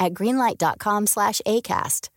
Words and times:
at 0.00 0.14
greenlight.com/acast. 0.14 2.08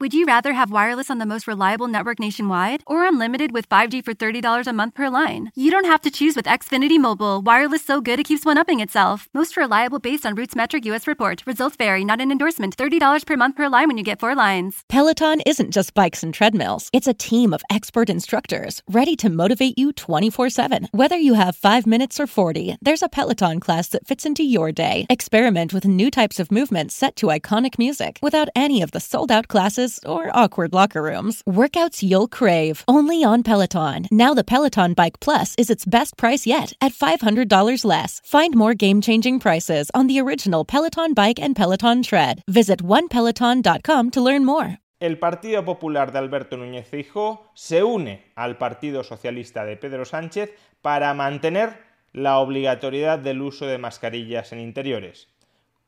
Would 0.00 0.14
you 0.14 0.24
rather 0.24 0.54
have 0.54 0.70
wireless 0.70 1.10
on 1.10 1.18
the 1.18 1.26
most 1.26 1.46
reliable 1.46 1.86
network 1.86 2.18
nationwide 2.18 2.82
or 2.86 3.06
unlimited 3.06 3.52
with 3.52 3.68
5G 3.68 4.02
for 4.02 4.14
$30 4.14 4.66
a 4.66 4.72
month 4.72 4.94
per 4.94 5.10
line? 5.10 5.52
You 5.54 5.70
don't 5.70 5.84
have 5.84 6.00
to 6.00 6.10
choose 6.10 6.34
with 6.34 6.46
Xfinity 6.46 6.98
Mobile. 6.98 7.42
Wireless 7.42 7.84
so 7.84 8.00
good 8.00 8.18
it 8.18 8.24
keeps 8.24 8.46
one 8.46 8.56
upping 8.56 8.80
itself. 8.80 9.28
Most 9.34 9.58
reliable 9.58 9.98
based 9.98 10.24
on 10.24 10.34
Roots 10.34 10.56
Metric 10.56 10.86
US 10.86 11.06
report. 11.06 11.42
Results 11.44 11.76
vary, 11.76 12.06
not 12.06 12.18
an 12.18 12.32
endorsement. 12.32 12.78
$30 12.78 13.26
per 13.26 13.36
month 13.36 13.56
per 13.56 13.68
line 13.68 13.88
when 13.88 13.98
you 13.98 14.02
get 14.02 14.20
four 14.20 14.34
lines. 14.34 14.84
Peloton 14.88 15.42
isn't 15.44 15.70
just 15.70 15.92
bikes 15.92 16.22
and 16.22 16.32
treadmills. 16.32 16.88
It's 16.94 17.06
a 17.06 17.12
team 17.12 17.52
of 17.52 17.62
expert 17.68 18.08
instructors 18.08 18.80
ready 18.88 19.16
to 19.16 19.28
motivate 19.28 19.76
you 19.76 19.92
24/7. 19.92 20.88
Whether 20.92 21.18
you 21.18 21.34
have 21.34 21.56
5 21.56 21.86
minutes 21.86 22.18
or 22.18 22.26
40, 22.26 22.78
there's 22.80 23.02
a 23.02 23.10
Peloton 23.10 23.60
class 23.60 23.88
that 23.88 24.06
fits 24.06 24.24
into 24.24 24.44
your 24.44 24.72
day. 24.72 25.04
Experiment 25.10 25.74
with 25.74 25.84
new 25.84 26.10
types 26.10 26.40
of 26.40 26.50
movements 26.50 26.94
set 26.94 27.16
to 27.16 27.26
iconic 27.26 27.78
music 27.78 28.18
without 28.22 28.48
any 28.56 28.80
of 28.80 28.92
the 28.92 29.00
sold-out 29.00 29.48
classes 29.48 29.89
or 30.04 30.30
awkward 30.36 30.72
locker 30.72 31.02
rooms. 31.02 31.42
Workouts 31.42 32.02
you'll 32.02 32.28
crave, 32.28 32.84
only 32.86 33.24
on 33.24 33.42
Peloton. 33.42 34.06
Now 34.12 34.34
the 34.34 34.44
Peloton 34.44 34.94
Bike 34.94 35.18
Plus 35.20 35.54
is 35.56 35.70
its 35.70 35.84
best 35.84 36.16
price 36.16 36.46
yet 36.46 36.72
at 36.80 36.92
$500 36.92 37.84
less. 37.84 38.20
Find 38.24 38.54
more 38.54 38.74
game-changing 38.74 39.40
prices 39.40 39.90
on 39.94 40.06
the 40.06 40.20
original 40.20 40.64
Peloton 40.64 41.14
Bike 41.14 41.40
and 41.40 41.56
Peloton 41.56 42.02
Tread. 42.02 42.42
Visit 42.46 42.82
onepeloton.com 42.82 44.10
to 44.10 44.20
learn 44.20 44.44
more. 44.44 44.78
El 45.00 45.16
Partido 45.16 45.64
Popular 45.64 46.12
de 46.12 46.18
Alberto 46.18 46.58
Núñez 46.58 46.86
Feijóo 46.86 47.50
se 47.54 47.82
une 47.82 48.32
al 48.34 48.58
Partido 48.58 49.02
Socialista 49.02 49.64
de 49.64 49.78
Pedro 49.78 50.04
Sánchez 50.04 50.52
para 50.82 51.14
mantener 51.14 51.78
la 52.12 52.38
obligatoriedad 52.38 53.18
del 53.18 53.40
uso 53.40 53.66
de 53.66 53.78
mascarillas 53.78 54.52
en 54.52 54.60
interiores. 54.60 55.28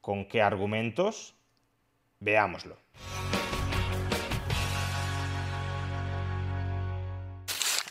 ¿Con 0.01 0.25
qué 0.25 0.41
argumentos? 0.41 1.35
Veámoslo. 2.21 2.77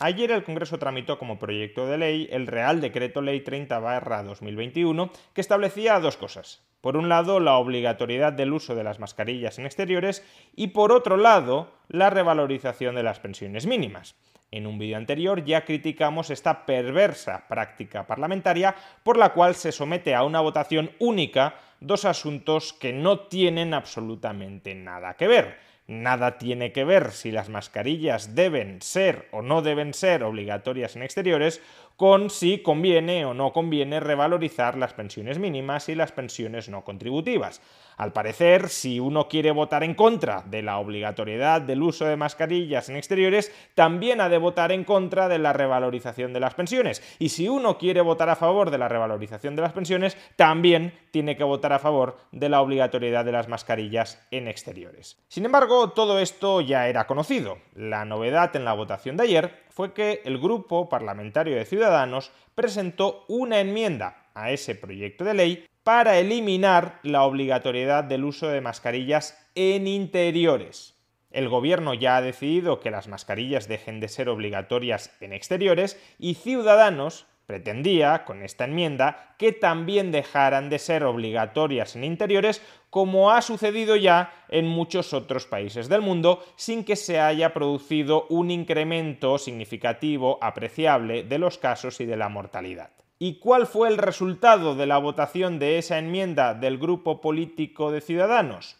Ayer 0.04 0.32
el 0.32 0.42
Congreso 0.42 0.80
tramitó 0.80 1.16
como 1.16 1.38
proyecto 1.38 1.86
de 1.86 1.96
ley 1.96 2.28
el 2.32 2.48
Real 2.48 2.80
Decreto 2.80 3.22
Ley 3.22 3.44
30-2021 3.44 5.12
que 5.32 5.40
establecía 5.40 6.00
dos 6.00 6.16
cosas. 6.16 6.60
Por 6.80 6.96
un 6.96 7.08
lado, 7.08 7.38
la 7.38 7.54
obligatoriedad 7.54 8.32
del 8.32 8.52
uso 8.52 8.74
de 8.74 8.82
las 8.82 8.98
mascarillas 8.98 9.60
en 9.60 9.64
exteriores 9.66 10.26
y 10.56 10.68
por 10.68 10.90
otro 10.90 11.16
lado, 11.16 11.70
la 11.86 12.10
revalorización 12.10 12.96
de 12.96 13.04
las 13.04 13.20
pensiones 13.20 13.66
mínimas. 13.66 14.16
En 14.50 14.66
un 14.66 14.76
vídeo 14.76 14.96
anterior 14.96 15.44
ya 15.44 15.64
criticamos 15.64 16.30
esta 16.30 16.66
perversa 16.66 17.46
práctica 17.46 18.04
parlamentaria 18.04 18.74
por 19.04 19.16
la 19.16 19.32
cual 19.32 19.54
se 19.54 19.70
somete 19.70 20.16
a 20.16 20.24
una 20.24 20.40
votación 20.40 20.90
única 20.98 21.54
dos 21.78 22.04
asuntos 22.04 22.72
que 22.72 22.92
no 22.92 23.20
tienen 23.20 23.72
absolutamente 23.72 24.74
nada 24.74 25.14
que 25.14 25.28
ver 25.28 25.71
Nada 25.86 26.38
tiene 26.38 26.72
que 26.72 26.84
ver 26.84 27.10
si 27.10 27.32
las 27.32 27.48
mascarillas 27.48 28.34
deben 28.34 28.80
ser 28.82 29.28
o 29.32 29.42
no 29.42 29.62
deben 29.62 29.94
ser 29.94 30.22
obligatorias 30.22 30.94
en 30.94 31.02
exteriores 31.02 31.60
con 31.96 32.30
si 32.30 32.58
conviene 32.58 33.24
o 33.24 33.34
no 33.34 33.52
conviene 33.52 34.00
revalorizar 34.00 34.76
las 34.76 34.94
pensiones 34.94 35.38
mínimas 35.38 35.88
y 35.88 35.94
las 35.94 36.12
pensiones 36.12 36.68
no 36.68 36.84
contributivas. 36.84 37.60
Al 37.96 38.12
parecer, 38.12 38.68
si 38.68 39.00
uno 39.00 39.28
quiere 39.28 39.50
votar 39.50 39.84
en 39.84 39.94
contra 39.94 40.42
de 40.42 40.62
la 40.62 40.78
obligatoriedad 40.78 41.60
del 41.60 41.82
uso 41.82 42.04
de 42.04 42.16
mascarillas 42.16 42.88
en 42.88 42.96
exteriores, 42.96 43.52
también 43.74 44.20
ha 44.20 44.28
de 44.28 44.38
votar 44.38 44.72
en 44.72 44.84
contra 44.84 45.28
de 45.28 45.38
la 45.38 45.52
revalorización 45.52 46.32
de 46.32 46.40
las 46.40 46.54
pensiones. 46.54 47.02
Y 47.18 47.28
si 47.28 47.48
uno 47.48 47.78
quiere 47.78 48.00
votar 48.00 48.28
a 48.28 48.36
favor 48.36 48.70
de 48.70 48.78
la 48.78 48.88
revalorización 48.88 49.56
de 49.56 49.62
las 49.62 49.72
pensiones, 49.72 50.16
también 50.36 50.94
tiene 51.10 51.36
que 51.36 51.44
votar 51.44 51.72
a 51.72 51.78
favor 51.78 52.16
de 52.32 52.48
la 52.48 52.60
obligatoriedad 52.60 53.24
de 53.24 53.32
las 53.32 53.48
mascarillas 53.48 54.26
en 54.30 54.48
exteriores. 54.48 55.18
Sin 55.28 55.44
embargo, 55.44 55.90
todo 55.90 56.18
esto 56.18 56.60
ya 56.60 56.88
era 56.88 57.06
conocido. 57.06 57.58
La 57.74 58.04
novedad 58.04 58.54
en 58.56 58.64
la 58.64 58.72
votación 58.72 59.16
de 59.16 59.24
ayer 59.24 59.62
fue 59.72 59.94
que 59.94 60.20
el 60.24 60.38
grupo 60.38 60.88
parlamentario 60.88 61.56
de 61.56 61.64
Ciudadanos 61.64 62.30
presentó 62.54 63.24
una 63.28 63.60
enmienda 63.60 64.28
a 64.34 64.50
ese 64.50 64.74
proyecto 64.74 65.24
de 65.24 65.34
ley 65.34 65.66
para 65.82 66.18
eliminar 66.18 67.00
la 67.02 67.24
obligatoriedad 67.24 68.04
del 68.04 68.24
uso 68.24 68.48
de 68.48 68.60
mascarillas 68.60 69.50
en 69.54 69.86
interiores. 69.86 70.94
El 71.30 71.48
gobierno 71.48 71.94
ya 71.94 72.18
ha 72.18 72.22
decidido 72.22 72.80
que 72.80 72.90
las 72.90 73.08
mascarillas 73.08 73.66
dejen 73.66 74.00
de 74.00 74.08
ser 74.08 74.28
obligatorias 74.28 75.10
en 75.20 75.32
exteriores 75.32 75.98
y 76.18 76.34
Ciudadanos 76.34 77.26
pretendía, 77.52 78.24
con 78.24 78.42
esta 78.42 78.64
enmienda, 78.64 79.34
que 79.36 79.52
también 79.52 80.10
dejaran 80.10 80.70
de 80.70 80.78
ser 80.78 81.04
obligatorias 81.04 81.94
en 81.96 82.04
interiores, 82.04 82.62
como 82.88 83.30
ha 83.30 83.42
sucedido 83.42 83.94
ya 83.94 84.32
en 84.48 84.66
muchos 84.66 85.12
otros 85.12 85.44
países 85.44 85.90
del 85.90 86.00
mundo, 86.00 86.42
sin 86.56 86.82
que 86.82 86.96
se 86.96 87.20
haya 87.20 87.52
producido 87.52 88.24
un 88.30 88.50
incremento 88.50 89.36
significativo, 89.36 90.38
apreciable, 90.40 91.24
de 91.24 91.38
los 91.38 91.58
casos 91.58 92.00
y 92.00 92.06
de 92.06 92.16
la 92.16 92.30
mortalidad. 92.30 92.88
¿Y 93.18 93.38
cuál 93.38 93.66
fue 93.66 93.88
el 93.88 93.98
resultado 93.98 94.74
de 94.74 94.86
la 94.86 94.96
votación 94.96 95.58
de 95.58 95.76
esa 95.76 95.98
enmienda 95.98 96.54
del 96.54 96.78
grupo 96.78 97.20
político 97.20 97.92
de 97.92 98.00
Ciudadanos? 98.00 98.78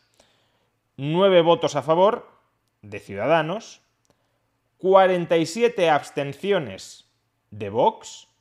Nueve 0.96 1.42
votos 1.42 1.76
a 1.76 1.82
favor 1.82 2.26
de 2.80 3.00
Ciudadanos, 3.00 3.82
47 4.78 5.90
abstenciones 5.90 7.04
de 7.50 7.68
Vox 7.68 8.31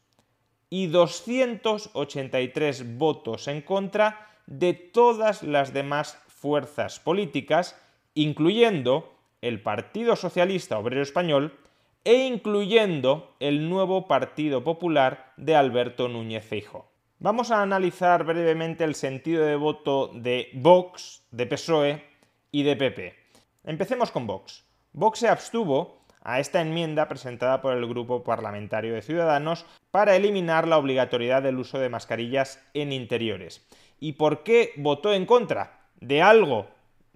y 0.72 0.88
283 0.88 2.98
votos 2.98 3.48
en 3.48 3.62
contra 3.62 4.28
de 4.48 4.74
todas 4.74 5.44
las 5.44 5.74
demás 5.74 6.18
fuerzas 6.28 7.00
políticas, 7.00 7.80
incluyendo 8.16 9.14
el 9.42 9.62
Partido 9.62 10.16
Socialista 10.16 10.80
Obrero 10.80 11.04
Español, 11.04 11.54
e 12.04 12.26
incluyendo 12.26 13.36
el 13.40 13.70
nuevo 13.70 14.08
Partido 14.08 14.64
Popular 14.64 15.34
de 15.38 15.56
Alberto 15.56 16.08
Núñez 16.08 16.44
Feijóo. 16.46 16.88
Vamos 17.20 17.52
a 17.52 17.62
analizar 17.62 18.24
brevemente 18.24 18.84
el 18.84 18.96
sentido 18.96 19.46
de 19.46 19.56
voto 19.56 20.08
de 20.08 20.50
Vox, 20.54 21.24
de 21.32 21.46
PSOE 21.46 22.04
y 22.50 22.64
de 22.64 22.76
PP. 22.78 23.14
Empecemos 23.66 24.10
con 24.10 24.26
Vox. 24.26 24.66
Vox 24.94 25.20
se 25.20 25.28
abstuvo 25.28 26.01
a 26.24 26.40
esta 26.40 26.62
enmienda 26.62 27.08
presentada 27.08 27.62
por 27.62 27.74
el 27.74 27.88
Grupo 27.88 28.24
Parlamentario 28.24 28.94
de 28.94 29.02
Ciudadanos 29.02 29.66
para 29.92 30.16
eliminar 30.16 30.68
la 30.68 30.78
obligatoriedad 30.78 31.42
del 31.42 31.58
uso 31.58 31.80
de 31.80 31.90
mascarillas 31.90 32.64
en 32.74 32.94
interiores. 32.94 33.66
¿Y 34.00 34.14
por 34.14 34.44
qué 34.44 34.74
votó 34.78 35.14
en 35.14 35.26
contra 35.26 35.80
de 36.00 36.22
algo 36.22 36.68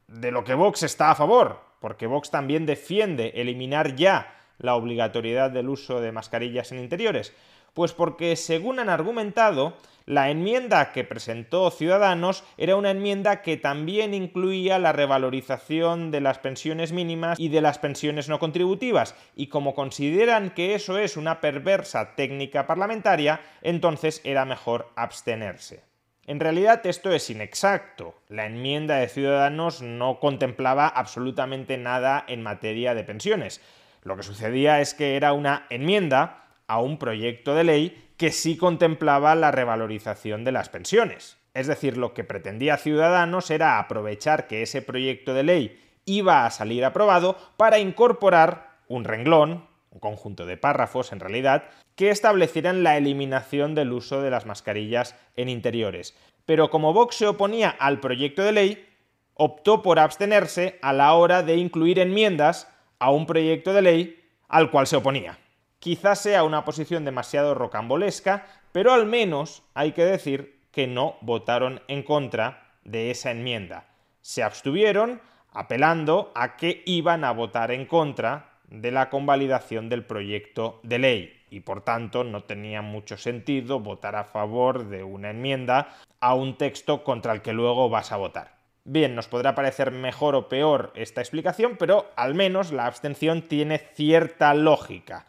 de 0.07 0.31
lo 0.31 0.43
que 0.43 0.53
Vox 0.53 0.83
está 0.83 1.11
a 1.11 1.15
favor? 1.15 1.59
Porque 1.79 2.07
Vox 2.07 2.31
también 2.31 2.65
defiende 2.65 3.33
eliminar 3.35 3.95
ya 3.95 4.35
la 4.57 4.75
obligatoriedad 4.75 5.51
del 5.51 5.69
uso 5.69 6.01
de 6.01 6.11
mascarillas 6.11 6.71
en 6.71 6.79
interiores? 6.79 7.33
Pues 7.73 7.91
porque, 7.91 8.35
según 8.35 8.79
han 8.79 8.89
argumentado, 8.89 9.73
la 10.05 10.29
enmienda 10.29 10.91
que 10.91 11.03
presentó 11.03 11.71
Ciudadanos 11.71 12.43
era 12.57 12.75
una 12.75 12.91
enmienda 12.91 13.41
que 13.41 13.57
también 13.57 14.13
incluía 14.13 14.77
la 14.77 14.91
revalorización 14.91 16.11
de 16.11 16.21
las 16.21 16.37
pensiones 16.37 16.91
mínimas 16.91 17.39
y 17.39 17.49
de 17.49 17.61
las 17.61 17.79
pensiones 17.79 18.29
no 18.29 18.37
contributivas, 18.37 19.15
y 19.35 19.47
como 19.47 19.73
consideran 19.73 20.51
que 20.51 20.75
eso 20.75 20.99
es 20.99 21.17
una 21.17 21.41
perversa 21.41 22.15
técnica 22.15 22.67
parlamentaria, 22.67 23.41
entonces 23.63 24.21
era 24.23 24.45
mejor 24.45 24.91
abstenerse. 24.95 25.83
En 26.27 26.39
realidad 26.39 26.85
esto 26.85 27.11
es 27.11 27.29
inexacto. 27.29 28.15
La 28.29 28.45
enmienda 28.45 28.97
de 28.97 29.07
Ciudadanos 29.07 29.81
no 29.81 30.19
contemplaba 30.19 30.87
absolutamente 30.87 31.77
nada 31.77 32.25
en 32.27 32.41
materia 32.41 32.95
de 32.95 33.03
pensiones. 33.03 33.61
Lo 34.03 34.15
que 34.15 34.23
sucedía 34.23 34.81
es 34.81 34.93
que 34.93 35.15
era 35.17 35.33
una 35.33 35.65
enmienda 35.69 36.45
a 36.67 36.79
un 36.79 36.97
proyecto 36.97 37.53
de 37.53 37.63
ley 37.63 38.04
que 38.17 38.31
sí 38.31 38.57
contemplaba 38.57 39.35
la 39.35 39.51
revalorización 39.51 40.43
de 40.43 40.51
las 40.51 40.69
pensiones. 40.69 41.37
Es 41.53 41.67
decir, 41.67 41.97
lo 41.97 42.13
que 42.13 42.23
pretendía 42.23 42.77
Ciudadanos 42.77 43.49
era 43.49 43.79
aprovechar 43.79 44.47
que 44.47 44.61
ese 44.61 44.81
proyecto 44.81 45.33
de 45.33 45.43
ley 45.43 45.81
iba 46.05 46.45
a 46.45 46.51
salir 46.51 46.85
aprobado 46.85 47.37
para 47.57 47.79
incorporar 47.79 48.77
un 48.87 49.03
renglón, 49.03 49.65
un 49.89 49.99
conjunto 49.99 50.45
de 50.45 50.57
párrafos 50.57 51.11
en 51.11 51.19
realidad, 51.19 51.63
que 51.95 52.09
establecieran 52.09 52.83
la 52.83 52.97
eliminación 52.97 53.73
del 53.73 53.93
uso 53.93 54.21
de 54.21 54.29
las 54.29 54.45
mascarillas 54.45 55.15
en 55.35 55.49
interiores. 55.49 56.15
pero 56.45 56.69
como 56.69 56.93
Vox 56.93 57.15
se 57.15 57.27
oponía 57.27 57.69
al 57.69 57.99
proyecto 57.99 58.43
de 58.43 58.51
ley, 58.51 58.85
optó 59.33 59.81
por 59.81 59.97
abstenerse 59.97 60.77
a 60.81 60.93
la 60.93 61.13
hora 61.13 61.41
de 61.41 61.55
incluir 61.57 61.97
enmiendas 61.97 62.69
a 62.99 63.09
un 63.09 63.25
proyecto 63.25 63.73
de 63.73 63.81
ley 63.81 64.23
al 64.47 64.69
cual 64.69 64.85
se 64.85 64.95
oponía. 64.95 65.39
Quizás 65.85 66.17
sea 66.17 66.43
una 66.43 66.65
posición 66.65 67.05
demasiado 67.05 67.53
rocambolesca, 67.53 68.47
pero 68.71 68.91
al 68.91 69.05
menos 69.05 69.61
hay 69.75 69.91
que 69.91 70.03
decir 70.03 70.59
que 70.71 70.87
no 70.87 71.15
votaron 71.21 71.79
en 71.87 72.01
contra 72.01 72.71
de 72.83 73.11
esa 73.11 73.29
enmienda. 73.29 73.85
Se 74.21 74.41
abstuvieron 74.41 75.21
apelando 75.51 76.31
a 76.33 76.55
que 76.57 76.81
iban 76.87 77.23
a 77.23 77.31
votar 77.33 77.69
en 77.69 77.85
contra 77.85 78.57
de 78.67 78.89
la 78.89 79.11
convalidación 79.11 79.87
del 79.87 80.03
proyecto 80.03 80.79
de 80.81 80.97
ley 80.97 81.43
y 81.51 81.59
por 81.59 81.81
tanto 81.81 82.23
no 82.23 82.45
tenía 82.45 82.81
mucho 82.81 83.15
sentido 83.15 83.79
votar 83.79 84.15
a 84.15 84.23
favor 84.23 84.89
de 84.89 85.03
una 85.03 85.29
enmienda 85.29 85.89
a 86.19 86.33
un 86.33 86.57
texto 86.57 87.03
contra 87.03 87.31
el 87.31 87.43
que 87.43 87.53
luego 87.53 87.91
vas 87.91 88.11
a 88.11 88.17
votar. 88.17 88.55
Bien, 88.85 89.13
nos 89.13 89.27
podrá 89.27 89.53
parecer 89.53 89.91
mejor 89.91 90.33
o 90.33 90.49
peor 90.49 90.93
esta 90.95 91.21
explicación, 91.21 91.75
pero 91.77 92.09
al 92.15 92.33
menos 92.33 92.71
la 92.71 92.87
abstención 92.87 93.43
tiene 93.43 93.77
cierta 93.77 94.55
lógica. 94.55 95.27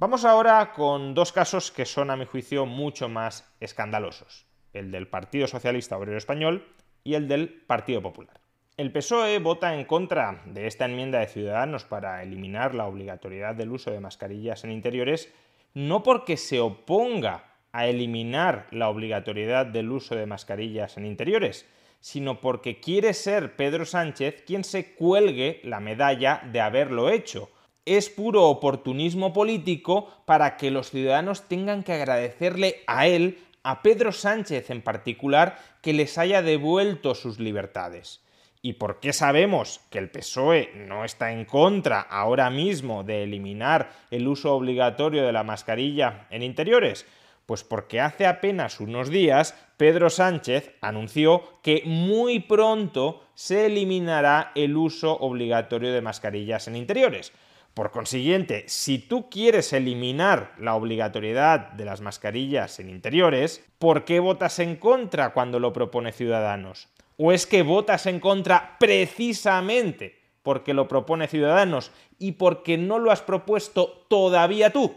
Vamos 0.00 0.24
ahora 0.24 0.72
con 0.72 1.12
dos 1.12 1.30
casos 1.30 1.70
que 1.70 1.84
son 1.84 2.08
a 2.10 2.16
mi 2.16 2.24
juicio 2.24 2.64
mucho 2.64 3.10
más 3.10 3.54
escandalosos, 3.60 4.46
el 4.72 4.90
del 4.90 5.06
Partido 5.06 5.46
Socialista 5.46 5.98
Obrero 5.98 6.16
Español 6.16 6.66
y 7.04 7.16
el 7.16 7.28
del 7.28 7.50
Partido 7.50 8.00
Popular. 8.00 8.40
El 8.78 8.92
PSOE 8.92 9.40
vota 9.40 9.74
en 9.74 9.84
contra 9.84 10.40
de 10.46 10.66
esta 10.66 10.86
enmienda 10.86 11.18
de 11.18 11.26
Ciudadanos 11.26 11.84
para 11.84 12.22
eliminar 12.22 12.74
la 12.74 12.86
obligatoriedad 12.86 13.54
del 13.54 13.72
uso 13.72 13.90
de 13.90 14.00
mascarillas 14.00 14.64
en 14.64 14.72
interiores, 14.72 15.30
no 15.74 16.02
porque 16.02 16.38
se 16.38 16.60
oponga 16.60 17.56
a 17.70 17.86
eliminar 17.86 18.68
la 18.70 18.88
obligatoriedad 18.88 19.66
del 19.66 19.92
uso 19.92 20.14
de 20.14 20.24
mascarillas 20.24 20.96
en 20.96 21.04
interiores, 21.04 21.68
sino 22.00 22.40
porque 22.40 22.80
quiere 22.80 23.12
ser 23.12 23.54
Pedro 23.54 23.84
Sánchez 23.84 24.44
quien 24.46 24.64
se 24.64 24.94
cuelgue 24.94 25.60
la 25.62 25.78
medalla 25.78 26.40
de 26.50 26.62
haberlo 26.62 27.10
hecho. 27.10 27.50
Es 27.84 28.10
puro 28.10 28.44
oportunismo 28.44 29.32
político 29.32 30.08
para 30.26 30.56
que 30.56 30.70
los 30.70 30.90
ciudadanos 30.90 31.48
tengan 31.48 31.82
que 31.82 31.94
agradecerle 31.94 32.82
a 32.86 33.06
él, 33.06 33.38
a 33.62 33.82
Pedro 33.82 34.12
Sánchez 34.12 34.70
en 34.70 34.82
particular, 34.82 35.58
que 35.82 35.92
les 35.92 36.18
haya 36.18 36.42
devuelto 36.42 37.14
sus 37.14 37.38
libertades. 37.40 38.22
¿Y 38.62 38.74
por 38.74 39.00
qué 39.00 39.14
sabemos 39.14 39.80
que 39.90 39.98
el 39.98 40.10
PSOE 40.10 40.72
no 40.74 41.04
está 41.06 41.32
en 41.32 41.46
contra 41.46 42.00
ahora 42.00 42.50
mismo 42.50 43.04
de 43.04 43.22
eliminar 43.22 43.90
el 44.10 44.28
uso 44.28 44.54
obligatorio 44.54 45.24
de 45.24 45.32
la 45.32 45.44
mascarilla 45.44 46.26
en 46.30 46.42
interiores? 46.42 47.06
Pues 47.46 47.64
porque 47.64 48.00
hace 48.00 48.26
apenas 48.26 48.78
unos 48.78 49.08
días 49.08 49.54
Pedro 49.78 50.10
Sánchez 50.10 50.76
anunció 50.82 51.42
que 51.62 51.82
muy 51.86 52.40
pronto 52.40 53.24
se 53.34 53.64
eliminará 53.64 54.52
el 54.54 54.76
uso 54.76 55.16
obligatorio 55.18 55.92
de 55.92 56.02
mascarillas 56.02 56.68
en 56.68 56.76
interiores. 56.76 57.32
Por 57.74 57.92
consiguiente, 57.92 58.64
si 58.66 58.98
tú 58.98 59.30
quieres 59.30 59.72
eliminar 59.72 60.54
la 60.58 60.74
obligatoriedad 60.74 61.72
de 61.72 61.84
las 61.84 62.00
mascarillas 62.00 62.80
en 62.80 62.90
interiores, 62.90 63.64
¿por 63.78 64.04
qué 64.04 64.18
votas 64.18 64.58
en 64.58 64.76
contra 64.76 65.32
cuando 65.32 65.60
lo 65.60 65.72
propone 65.72 66.12
Ciudadanos? 66.12 66.88
¿O 67.16 67.32
es 67.32 67.46
que 67.46 67.62
votas 67.62 68.06
en 68.06 68.18
contra 68.18 68.76
precisamente 68.80 70.18
porque 70.42 70.74
lo 70.74 70.88
propone 70.88 71.28
Ciudadanos 71.28 71.92
y 72.18 72.32
porque 72.32 72.76
no 72.76 72.98
lo 72.98 73.12
has 73.12 73.22
propuesto 73.22 74.04
todavía 74.08 74.70
tú? 74.70 74.96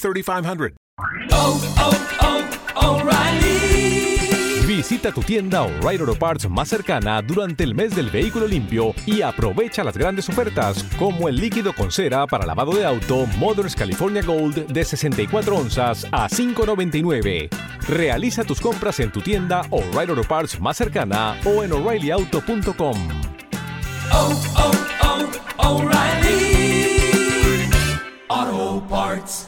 3500. 0.00 0.72
Visita 4.78 5.10
tu 5.10 5.22
tienda 5.22 5.62
O'Reilly 5.62 6.00
Auto 6.00 6.14
Parts 6.14 6.48
más 6.48 6.68
cercana 6.68 7.20
durante 7.20 7.64
el 7.64 7.74
mes 7.74 7.96
del 7.96 8.10
vehículo 8.10 8.46
limpio 8.46 8.94
y 9.06 9.22
aprovecha 9.22 9.82
las 9.82 9.96
grandes 9.98 10.28
ofertas 10.28 10.84
como 10.96 11.28
el 11.28 11.36
líquido 11.36 11.72
con 11.72 11.90
cera 11.90 12.26
para 12.26 12.46
lavado 12.46 12.72
de 12.72 12.84
auto 12.86 13.26
Mothers 13.38 13.74
California 13.74 14.22
Gold 14.22 14.66
de 14.68 14.84
64 14.84 15.56
onzas 15.56 16.06
a 16.12 16.28
5.99. 16.28 17.48
Realiza 17.88 18.44
tus 18.44 18.60
compras 18.60 19.00
en 19.00 19.10
tu 19.10 19.20
tienda 19.20 19.62
O'Reilly 19.70 20.10
Auto 20.10 20.24
Parts 20.28 20.60
más 20.60 20.76
cercana 20.76 21.36
o 21.44 21.64
en 21.64 21.72
o'ReillyAuto.com. 21.72 22.96
Auto 28.28 28.86
Parts. 28.88 29.47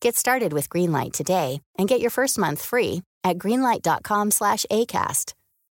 Get 0.00 0.16
started 0.16 0.52
with 0.52 0.68
Greenlight 0.68 1.12
today 1.12 1.60
and 1.78 1.88
get 1.88 2.00
your 2.00 2.10
first 2.10 2.38
month 2.38 2.62
free 2.62 3.02
at 3.24 3.38
greenlight.com 3.38 4.30
slash 4.30 4.64
ACAST. 4.70 5.32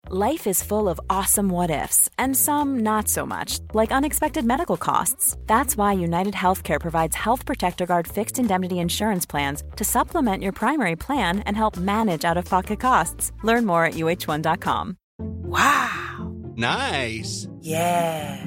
Life 0.09 0.47
is 0.47 0.63
full 0.63 0.89
of 0.89 0.99
awesome 1.11 1.51
what 1.51 1.71
ifs, 1.71 2.09
and 2.17 2.35
some 2.35 2.81
not 2.81 3.07
so 3.07 3.27
much, 3.27 3.59
like 3.75 3.93
unexpected 3.93 4.47
medical 4.47 4.79
costs. 4.79 5.37
That's 5.47 5.77
why 5.77 5.93
United 5.93 6.33
Healthcare 6.33 6.81
provides 6.81 7.15
Health 7.15 7.45
Protector 7.45 7.85
Guard 7.85 8.09
fixed 8.09 8.39
indemnity 8.39 8.79
insurance 8.79 9.27
plans 9.27 9.63
to 9.77 9.85
supplement 9.85 10.43
your 10.43 10.53
primary 10.53 10.97
plan 10.97 11.41
and 11.41 11.55
help 11.57 11.77
manage 11.77 12.25
out 12.25 12.39
of 12.39 12.47
pocket 12.47 12.81
costs. 12.81 13.33
Learn 13.43 13.67
more 13.67 13.85
at 13.85 13.95
uh1.com. 13.95 14.97
Wow! 15.19 16.33
Nice! 16.57 17.47
Yeah! 17.61 18.47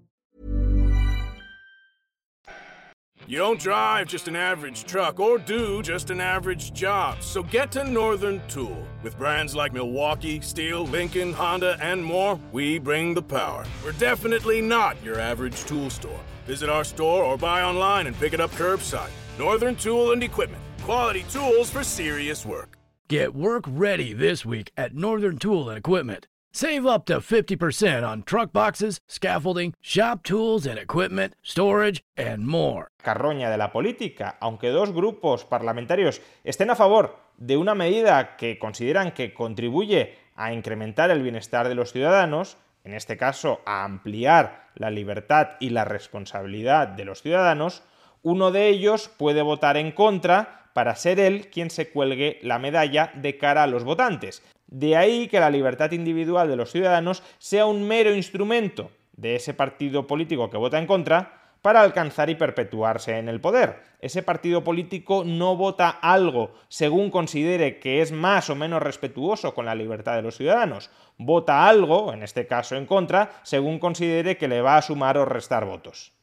You 3.31 3.37
don't 3.37 3.61
drive 3.61 4.07
just 4.07 4.27
an 4.27 4.35
average 4.35 4.83
truck 4.83 5.17
or 5.21 5.37
do 5.37 5.81
just 5.81 6.09
an 6.09 6.19
average 6.19 6.73
job. 6.73 7.23
So 7.23 7.41
get 7.41 7.71
to 7.71 7.85
Northern 7.85 8.41
Tool. 8.49 8.85
With 9.03 9.17
brands 9.17 9.55
like 9.55 9.71
Milwaukee, 9.71 10.41
Steel, 10.41 10.85
Lincoln, 10.87 11.31
Honda, 11.31 11.77
and 11.81 12.03
more, 12.03 12.37
we 12.51 12.77
bring 12.77 13.13
the 13.13 13.21
power. 13.21 13.63
We're 13.85 13.93
definitely 13.93 14.59
not 14.59 15.01
your 15.01 15.17
average 15.17 15.63
tool 15.63 15.89
store. 15.89 16.19
Visit 16.45 16.67
our 16.67 16.83
store 16.83 17.23
or 17.23 17.37
buy 17.37 17.61
online 17.61 18.07
and 18.07 18.19
pick 18.19 18.33
it 18.33 18.41
up 18.41 18.51
curbside. 18.51 19.11
Northern 19.39 19.77
Tool 19.77 20.11
and 20.11 20.21
Equipment. 20.21 20.61
Quality 20.81 21.23
tools 21.29 21.69
for 21.69 21.85
serious 21.85 22.45
work. 22.45 22.77
Get 23.07 23.33
work 23.33 23.63
ready 23.65 24.11
this 24.11 24.45
week 24.45 24.73
at 24.75 24.93
Northern 24.93 25.37
Tool 25.37 25.69
and 25.69 25.77
Equipment. 25.77 26.27
Save 26.53 26.85
up 26.85 27.05
to 27.05 27.21
50% 27.21 28.03
on 28.03 28.23
truck 28.23 28.51
boxes, 28.51 28.99
scaffolding, 29.07 29.73
shop 29.79 30.21
tools 30.21 30.67
and 30.67 30.77
equipment, 30.77 31.33
storage, 31.41 32.03
and 32.17 32.45
more. 32.45 32.89
Carroña 33.01 33.49
de 33.49 33.57
la 33.57 33.71
política, 33.71 34.35
aunque 34.41 34.67
dos 34.67 34.91
grupos 34.91 35.45
parlamentarios 35.45 36.21
estén 36.43 36.69
a 36.69 36.75
favor 36.75 37.15
de 37.37 37.55
una 37.55 37.73
medida 37.73 38.35
que 38.35 38.59
consideran 38.59 39.13
que 39.13 39.33
contribuye 39.33 40.17
a 40.35 40.51
incrementar 40.51 41.09
el 41.09 41.23
bienestar 41.23 41.69
de 41.69 41.75
los 41.75 41.93
ciudadanos, 41.93 42.57
en 42.83 42.95
este 42.95 43.15
caso 43.15 43.61
a 43.65 43.85
ampliar 43.85 44.67
la 44.75 44.91
libertad 44.91 45.51
y 45.61 45.69
la 45.69 45.85
responsabilidad 45.85 46.89
de 46.89 47.05
los 47.05 47.21
ciudadanos, 47.21 47.81
uno 48.23 48.51
de 48.51 48.67
ellos 48.67 49.07
puede 49.07 49.41
votar 49.41 49.77
en 49.77 49.93
contra 49.93 50.69
para 50.73 50.97
ser 50.97 51.21
él 51.21 51.49
quien 51.49 51.69
se 51.69 51.91
cuelgue 51.91 52.39
la 52.41 52.59
medalla 52.59 53.13
de 53.15 53.37
cara 53.37 53.63
a 53.63 53.67
los 53.67 53.85
votantes. 53.85 54.43
De 54.71 54.95
ahí 54.95 55.27
que 55.27 55.41
la 55.41 55.49
libertad 55.49 55.91
individual 55.91 56.47
de 56.47 56.55
los 56.55 56.71
ciudadanos 56.71 57.23
sea 57.37 57.65
un 57.65 57.83
mero 57.83 58.15
instrumento 58.15 58.89
de 59.11 59.35
ese 59.35 59.53
partido 59.53 60.07
político 60.07 60.49
que 60.49 60.55
vota 60.55 60.79
en 60.79 60.87
contra 60.87 61.41
para 61.61 61.81
alcanzar 61.81 62.29
y 62.29 62.35
perpetuarse 62.35 63.17
en 63.17 63.27
el 63.27 63.41
poder. 63.41 63.83
Ese 63.99 64.23
partido 64.23 64.63
político 64.63 65.23
no 65.25 65.57
vota 65.57 65.89
algo 65.89 66.53
según 66.69 67.11
considere 67.11 67.79
que 67.79 68.01
es 68.01 68.13
más 68.13 68.49
o 68.49 68.55
menos 68.55 68.81
respetuoso 68.81 69.53
con 69.53 69.65
la 69.65 69.75
libertad 69.75 70.15
de 70.15 70.21
los 70.21 70.37
ciudadanos. 70.37 70.89
Vota 71.17 71.67
algo, 71.67 72.13
en 72.13 72.23
este 72.23 72.47
caso 72.47 72.77
en 72.77 72.85
contra, 72.85 73.41
según 73.43 73.77
considere 73.77 74.37
que 74.37 74.47
le 74.47 74.61
va 74.61 74.77
a 74.77 74.81
sumar 74.81 75.17
o 75.17 75.25
restar 75.25 75.65
votos. 75.65 76.13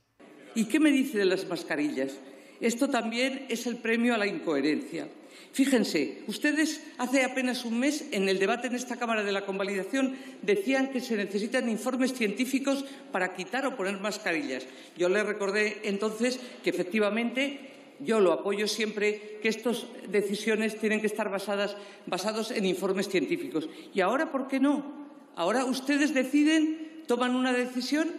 ¿Y 0.55 0.65
qué 0.65 0.81
me 0.81 0.91
dice 0.91 1.19
de 1.19 1.27
las 1.27 1.47
mascarillas? 1.47 2.19
Esto 2.61 2.89
también 2.89 3.47
es 3.49 3.67
el 3.67 3.77
premio 3.77 4.15
a 4.15 4.19
la 4.19 4.27
incoherencia. 4.27 5.09
Fíjense, 5.53 6.23
ustedes 6.27 6.83
hace 6.99 7.25
apenas 7.25 7.65
un 7.65 7.79
mes, 7.79 8.05
en 8.13 8.29
el 8.29 8.39
debate 8.39 8.67
en 8.67 8.75
esta 8.75 8.97
Cámara 8.97 9.25
de 9.25 9.33
la 9.33 9.47
convalidación, 9.47 10.17
decían 10.43 10.91
que 10.91 11.01
se 11.01 11.17
necesitan 11.17 11.69
informes 11.69 12.13
científicos 12.13 12.85
para 13.11 13.35
quitar 13.35 13.67
o 13.67 13.77
poner 13.77 13.99
mascarillas. 13.99 14.67
Yo 14.97 15.09
les 15.09 15.27
recordé 15.27 15.81
entonces 15.85 16.39
que 16.63 16.71
efectivamente 16.71 17.61
yo 18.01 18.21
lo 18.21 18.33
apoyo 18.33 18.69
siempre 18.69 19.39
que 19.43 19.49
estas 19.49 19.87
decisiones 20.09 20.79
tienen 20.79 21.01
que 21.01 21.09
estar 21.09 21.31
basadas 21.31 22.51
en 22.51 22.65
informes 22.65 23.09
científicos. 23.09 23.69
¿Y 23.93 24.01
ahora 24.01 24.31
por 24.31 24.47
qué 24.47 24.61
no? 24.61 25.09
Ahora 25.35 25.65
ustedes 25.65 26.15
deciden, 26.15 27.03
toman 27.07 27.35
una 27.35 27.53
decisión, 27.53 28.11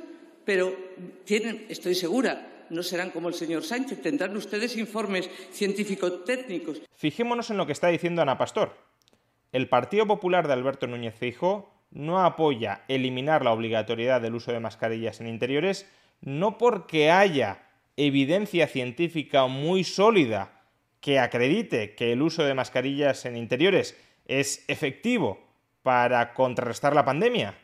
pero 0.45 0.75
tienen, 1.25 1.65
estoy 1.69 1.95
segura, 1.95 2.58
no 2.69 2.83
serán 2.83 3.11
como 3.11 3.27
el 3.27 3.33
señor 3.33 3.63
Sánchez, 3.63 4.01
tendrán 4.01 4.35
ustedes 4.35 4.77
informes 4.77 5.29
científico-técnicos. 5.51 6.81
Fijémonos 6.95 7.49
en 7.49 7.57
lo 7.57 7.65
que 7.65 7.73
está 7.73 7.87
diciendo 7.87 8.21
Ana 8.21 8.37
Pastor. 8.37 8.77
El 9.51 9.67
Partido 9.67 10.05
Popular 10.05 10.47
de 10.47 10.53
Alberto 10.53 10.87
Núñez 10.87 11.15
Feijóo 11.15 11.69
no 11.91 12.23
apoya 12.23 12.83
eliminar 12.87 13.43
la 13.43 13.51
obligatoriedad 13.51 14.21
del 14.21 14.35
uso 14.35 14.51
de 14.51 14.59
mascarillas 14.59 15.21
en 15.21 15.27
interiores 15.27 15.87
no 16.21 16.57
porque 16.57 17.11
haya 17.11 17.63
evidencia 17.97 18.67
científica 18.67 19.47
muy 19.47 19.83
sólida 19.83 20.63
que 21.01 21.19
acredite 21.19 21.95
que 21.95 22.11
el 22.11 22.21
uso 22.21 22.43
de 22.43 22.53
mascarillas 22.53 23.25
en 23.25 23.37
interiores 23.37 23.97
es 24.25 24.63
efectivo 24.67 25.39
para 25.81 26.33
contrarrestar 26.33 26.93
la 26.93 27.05
pandemia, 27.05 27.57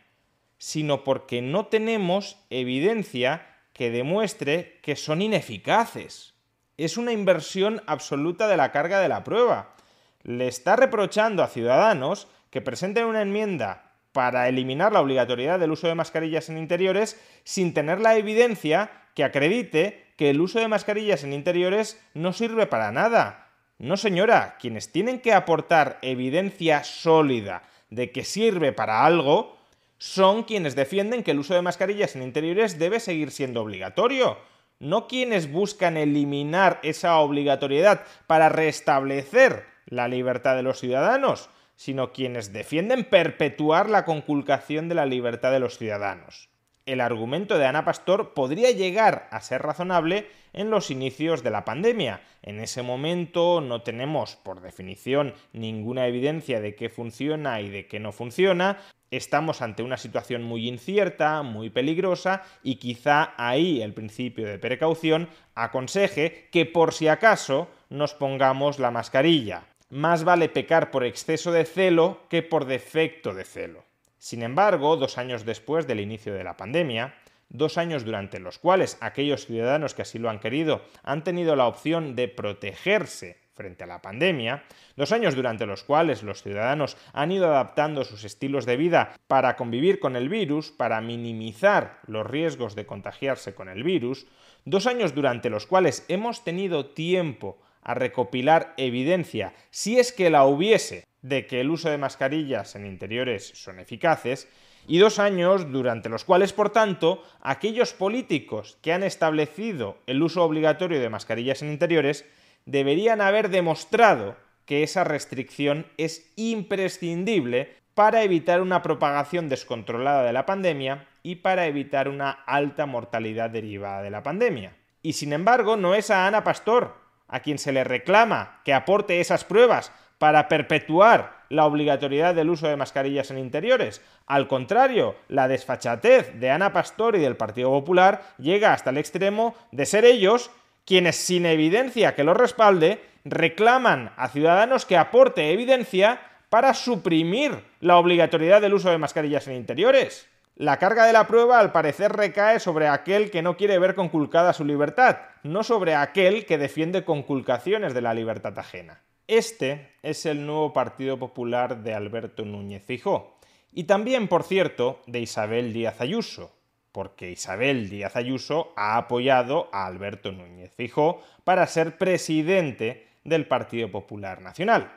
sino 0.58 1.04
porque 1.04 1.42
no 1.42 1.68
tenemos 1.68 2.38
evidencia 2.50 3.55
que 3.76 3.92
demuestre 3.92 4.80
que 4.82 4.96
son 4.96 5.22
ineficaces. 5.22 6.34
Es 6.78 6.96
una 6.96 7.12
inversión 7.12 7.84
absoluta 7.88 8.48
de 8.48 8.56
la 8.56 8.72
carga 8.72 9.02
de 9.02 9.10
la 9.10 9.26
prueba. 9.26 9.76
Le 10.24 10.48
está 10.48 10.78
reprochando 10.78 11.44
a 11.44 11.48
Ciudadanos 11.48 12.30
que 12.50 12.62
presenten 12.62 13.06
una 13.06 13.22
enmienda 13.22 13.92
para 14.14 14.48
eliminar 14.48 14.94
la 14.94 15.02
obligatoriedad 15.02 15.60
del 15.60 15.72
uso 15.72 15.88
de 15.88 15.96
mascarillas 15.96 16.48
en 16.48 16.58
interiores 16.58 17.22
sin 17.44 17.74
tener 17.74 18.00
la 18.00 18.16
evidencia 18.16 18.92
que 19.14 19.26
acredite 19.26 20.06
que 20.16 20.30
el 20.30 20.40
uso 20.40 20.60
de 20.60 20.70
mascarillas 20.70 21.26
en 21.26 21.34
interiores 21.34 22.02
no 22.14 22.32
sirve 22.32 22.68
para 22.68 22.94
nada. 22.94 23.50
No 23.78 23.98
señora, 23.98 24.56
quienes 24.58 24.94
tienen 24.94 25.20
que 25.20 25.34
aportar 25.34 26.00
evidencia 26.02 26.86
sólida 26.86 27.64
de 27.90 28.14
que 28.14 28.24
sirve 28.24 28.72
para 28.72 29.06
algo 29.06 29.55
son 29.98 30.44
quienes 30.44 30.76
defienden 30.76 31.24
que 31.24 31.32
el 31.32 31.40
uso 31.40 31.54
de 31.54 31.62
mascarillas 31.62 32.16
en 32.16 32.24
interiores 32.24 32.80
debe 32.80 33.00
seguir 33.00 33.32
siendo 33.32 33.62
obligatorio, 33.62 34.38
no 34.80 35.08
quienes 35.08 35.52
buscan 35.52 35.98
eliminar 35.98 36.80
esa 36.84 37.18
obligatoriedad 37.20 38.04
para 38.28 38.50
restablecer 38.50 39.66
la 39.86 40.08
libertad 40.08 40.56
de 40.56 40.64
los 40.64 40.80
ciudadanos, 40.80 41.50
sino 41.76 42.12
quienes 42.12 42.52
defienden 42.52 43.06
perpetuar 43.06 43.90
la 43.90 44.06
conculcación 44.06 44.90
de 44.90 44.96
la 44.96 45.06
libertad 45.06 45.52
de 45.52 45.60
los 45.60 45.78
ciudadanos 45.78 46.50
el 46.86 47.02
argumento 47.02 47.58
de 47.58 47.66
Ana 47.66 47.84
Pastor 47.84 48.34
podría 48.34 48.72
llegar 48.72 49.28
a 49.32 49.42
ser 49.42 49.62
razonable 49.64 50.28
en 50.54 50.70
los 50.70 50.92
inicios 50.92 51.44
de 51.44 51.50
la 51.50 51.66
pandemia. 51.66 52.22
En 52.44 52.60
ese 52.60 52.84
momento 52.84 53.60
no 53.60 53.82
tenemos, 53.82 54.36
por 54.36 54.62
definición, 54.62 55.34
ninguna 55.52 56.08
evidencia 56.08 56.62
de 56.62 56.76
qué 56.76 56.90
funciona 56.90 57.60
y 57.62 57.70
de 57.70 57.88
qué 57.88 58.00
no 58.00 58.12
funciona. 58.12 58.78
Estamos 59.16 59.62
ante 59.62 59.82
una 59.82 59.96
situación 59.96 60.44
muy 60.44 60.68
incierta, 60.68 61.42
muy 61.42 61.70
peligrosa, 61.70 62.44
y 62.64 62.76
quizá 62.76 63.34
ahí 63.38 63.82
el 63.82 63.94
principio 63.94 64.46
de 64.46 64.60
precaución 64.60 65.30
aconseje 65.54 66.50
que 66.52 66.66
por 66.66 66.94
si 66.94 67.08
acaso 67.08 67.70
nos 67.90 68.14
pongamos 68.14 68.78
la 68.78 68.92
mascarilla. 68.92 69.64
Más 69.90 70.26
vale 70.26 70.50
pecar 70.50 70.92
por 70.92 71.06
exceso 71.06 71.54
de 71.54 71.64
celo 71.64 72.28
que 72.30 72.44
por 72.44 72.66
defecto 72.66 73.34
de 73.34 73.46
celo. 73.46 73.86
Sin 74.18 74.44
embargo, 74.44 74.98
dos 74.98 75.18
años 75.18 75.46
después 75.46 75.88
del 75.88 76.02
inicio 76.02 76.34
de 76.34 76.44
la 76.44 76.58
pandemia, 76.58 77.16
dos 77.48 77.78
años 77.78 78.04
durante 78.04 78.40
los 78.40 78.60
cuales 78.60 78.98
aquellos 79.00 79.46
ciudadanos 79.46 79.94
que 79.94 80.02
así 80.02 80.20
lo 80.20 80.30
han 80.30 80.42
querido 80.42 80.82
han 81.04 81.24
tenido 81.24 81.56
la 81.56 81.68
opción 81.68 82.18
de 82.18 82.28
protegerse 82.28 83.45
frente 83.56 83.86
a 83.86 83.88
la 83.88 84.02
pandemia, 84.02 84.64
dos 84.96 85.12
años 85.12 85.36
durante 85.36 85.66
los 85.66 85.84
cuales 85.84 86.24
los 86.24 86.44
ciudadanos 86.44 86.98
han 87.14 87.32
ido 87.32 87.48
adaptando 87.48 88.04
sus 88.04 88.24
estilos 88.26 88.66
de 88.66 88.78
vida 88.78 89.16
para 89.28 89.56
convivir 89.56 90.00
con 90.00 90.16
el 90.16 90.30
virus, 90.30 90.72
para 90.72 91.02
minimizar 91.02 92.00
los 92.06 92.28
riesgos 92.28 92.76
de 92.76 92.86
contagiarse 92.86 93.56
con 93.56 93.70
el 93.70 93.84
virus, 93.84 94.28
dos 94.66 94.88
años 94.88 95.16
durante 95.16 95.50
los 95.50 95.66
cuales 95.66 96.06
hemos 96.10 96.44
tenido 96.44 96.88
tiempo 96.88 97.58
a 97.82 97.94
recopilar 97.94 98.74
evidencia, 98.78 99.54
si 99.70 100.00
es 100.00 100.12
que 100.12 100.30
la 100.30 100.46
hubiese, 100.46 101.06
de 101.22 101.48
que 101.48 101.62
el 101.62 101.70
uso 101.70 101.90
de 101.90 101.98
mascarillas 101.98 102.76
en 102.76 102.86
interiores 102.86 103.52
son 103.56 103.80
eficaces, 103.80 104.48
y 104.88 105.00
dos 105.00 105.18
años 105.18 105.72
durante 105.72 106.10
los 106.10 106.26
cuales, 106.26 106.54
por 106.54 106.70
tanto, 106.70 107.24
aquellos 107.42 107.94
políticos 107.94 108.78
que 108.82 108.94
han 108.94 109.04
establecido 109.04 109.98
el 110.06 110.22
uso 110.22 110.44
obligatorio 110.44 111.00
de 111.00 111.10
mascarillas 111.10 111.62
en 111.62 111.72
interiores 111.72 112.26
deberían 112.66 113.22
haber 113.22 113.50
demostrado 113.50 114.36
que 114.66 114.84
esa 114.84 115.04
restricción 115.04 115.86
es 115.98 116.32
imprescindible 116.36 117.76
para 117.94 118.24
evitar 118.24 118.62
una 118.62 118.82
propagación 118.82 119.48
descontrolada 119.48 120.24
de 120.24 120.34
la 120.34 120.46
pandemia 120.46 121.08
y 121.24 121.36
para 121.38 121.66
evitar 121.68 122.10
una 122.10 122.32
alta 122.32 122.86
mortalidad 122.86 123.50
derivada 123.50 124.02
de 124.02 124.10
la 124.10 124.24
pandemia. 124.24 124.76
Y 125.02 125.14
sin 125.14 125.34
embargo, 125.34 125.78
no 125.78 125.96
es 125.96 126.12
a 126.12 126.28
Ana 126.28 126.44
Pastor 126.44 126.96
a 127.28 127.40
quien 127.40 127.58
se 127.58 127.72
le 127.72 127.84
reclama 127.84 128.62
que 128.64 128.74
aporte 128.74 129.20
esas 129.20 129.44
pruebas 129.44 129.92
para 130.18 130.48
perpetuar 130.48 131.44
la 131.50 131.66
obligatoriedad 131.66 132.34
del 132.34 132.50
uso 132.50 132.68
de 132.68 132.76
mascarillas 132.76 133.32
en 133.32 133.38
interiores. 133.38 134.02
Al 134.26 134.48
contrario, 134.48 135.16
la 135.28 135.48
desfachatez 135.48 136.40
de 136.40 136.50
Ana 136.50 136.74
Pastor 136.74 137.16
y 137.16 137.20
del 137.20 137.38
Partido 137.38 137.70
Popular 137.70 138.24
llega 138.38 138.74
hasta 138.74 138.90
el 138.90 138.98
extremo 138.98 139.56
de 139.72 139.86
ser 139.86 140.06
ellos 140.06 140.52
quienes, 140.86 141.16
sin 141.16 141.46
evidencia 141.46 142.16
que 142.16 142.24
lo 142.24 142.34
respalde, 142.34 143.02
reclaman 143.24 144.12
a 144.18 144.30
ciudadanos 144.30 144.86
que 144.86 144.98
aporte 144.98 145.52
evidencia 145.52 146.22
para 146.50 146.74
suprimir 146.74 147.64
la 147.82 147.98
obligatoriedad 147.98 148.62
del 148.62 148.76
uso 148.76 148.90
de 148.90 148.98
mascarillas 148.98 149.48
en 149.48 149.56
interiores. 149.56 150.28
La 150.56 150.80
carga 150.80 151.06
de 151.06 151.12
la 151.12 151.28
prueba 151.28 151.60
al 151.60 151.74
parecer 151.74 152.14
recae 152.14 152.62
sobre 152.62 152.88
aquel 152.88 153.30
que 153.30 153.42
no 153.42 153.58
quiere 153.58 153.78
ver 153.78 153.94
conculcada 153.94 154.54
su 154.54 154.64
libertad, 154.64 155.18
no 155.44 155.64
sobre 155.64 155.96
aquel 155.96 156.46
que 156.46 156.58
defiende 156.58 157.04
conculcaciones 157.04 157.94
de 157.94 158.02
la 158.02 158.14
libertad 158.14 158.58
ajena. 158.58 159.02
Este 159.28 159.92
es 160.02 160.26
el 160.26 160.46
nuevo 160.46 160.72
Partido 160.72 161.20
Popular 161.20 161.84
de 161.84 161.94
Alberto 161.94 162.46
Núñez 162.46 162.86
Fijó 162.86 163.36
y 163.74 163.84
también, 163.84 164.30
por 164.30 164.44
cierto, 164.44 165.02
de 165.08 165.20
Isabel 165.20 165.74
Díaz 165.74 166.00
Ayuso. 166.00 166.55
Porque 166.96 167.30
Isabel 167.30 167.90
Díaz 167.90 168.16
Ayuso 168.16 168.72
ha 168.78 168.96
apoyado 168.96 169.68
a 169.74 169.86
Alberto 169.86 170.32
Núñez 170.32 170.72
Fijo 170.78 171.22
para 171.44 171.68
ser 171.68 171.98
presidente 171.98 173.10
del 173.26 173.50
Partido 173.50 173.92
Popular 173.92 174.42
Nacional. 174.42 174.94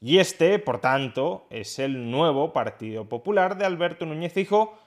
Y 0.00 0.16
este, 0.16 0.58
por 0.58 0.80
tanto, 0.80 1.46
es 1.50 1.78
el 1.78 2.10
nuevo 2.10 2.54
Partido 2.54 3.06
Popular 3.06 3.58
de 3.58 3.66
Alberto 3.66 4.06
Núñez 4.06 4.32
Fijo, 4.32 4.78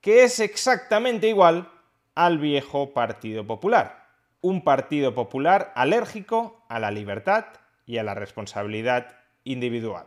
que 0.00 0.24
es 0.24 0.40
exactamente 0.40 1.28
igual 1.28 1.70
al 2.16 2.38
viejo 2.38 2.92
Partido 2.92 3.46
Popular. 3.46 4.08
Un 4.40 4.64
Partido 4.64 5.14
Popular 5.14 5.70
alérgico 5.76 6.64
a 6.68 6.80
la 6.80 6.90
libertad 6.90 7.44
y 7.86 7.98
a 7.98 8.02
la 8.02 8.14
responsabilidad 8.14 9.18
individual. 9.44 10.06